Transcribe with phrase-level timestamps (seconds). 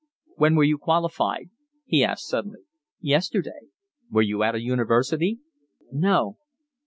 [0.35, 1.51] "When were you qualified?"
[1.85, 2.61] he asked suddenly.
[3.01, 3.67] "Yesterday."
[4.09, 5.41] "Were you at a university?"
[5.91, 6.37] "No."